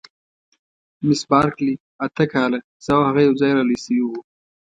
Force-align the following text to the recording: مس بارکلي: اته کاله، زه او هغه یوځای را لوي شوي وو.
مس 1.05 1.21
بارکلي: 1.29 1.75
اته 2.05 2.23
کاله، 2.33 2.59
زه 2.83 2.91
او 2.97 3.01
هغه 3.09 3.21
یوځای 3.27 3.51
را 3.57 3.63
لوي 3.67 3.79
شوي 3.83 4.01
وو. 4.05 4.17